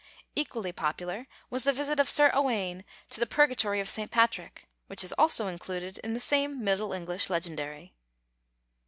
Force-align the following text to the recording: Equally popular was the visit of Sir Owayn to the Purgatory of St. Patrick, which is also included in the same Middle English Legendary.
Equally 0.35 0.71
popular 0.71 1.27
was 1.51 1.63
the 1.63 1.71
visit 1.71 1.99
of 1.99 2.09
Sir 2.09 2.31
Owayn 2.33 2.83
to 3.11 3.19
the 3.19 3.27
Purgatory 3.27 3.79
of 3.79 3.87
St. 3.87 4.09
Patrick, 4.09 4.67
which 4.87 5.03
is 5.03 5.13
also 5.13 5.45
included 5.45 5.99
in 5.99 6.13
the 6.13 6.19
same 6.19 6.63
Middle 6.63 6.91
English 6.91 7.29
Legendary. 7.29 7.93